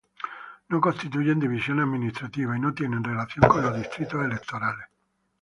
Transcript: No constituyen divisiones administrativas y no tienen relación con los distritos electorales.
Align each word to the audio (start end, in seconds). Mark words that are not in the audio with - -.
No 0.69 0.81
constituyen 0.81 1.39
divisiones 1.39 1.83
administrativas 1.85 2.57
y 2.57 2.59
no 2.59 2.73
tienen 2.73 3.03
relación 3.03 3.47
con 3.47 3.61
los 3.61 3.77
distritos 3.77 4.25
electorales. 4.25 4.87